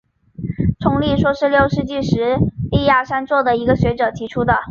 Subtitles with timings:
[0.79, 2.35] 冲力说是六世纪时
[2.87, 4.55] 亚历山卓的一个学者提出的。